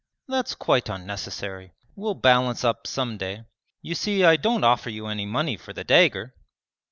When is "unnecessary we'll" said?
0.89-2.15